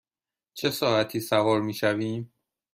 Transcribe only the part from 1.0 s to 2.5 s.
سوار می شویم؟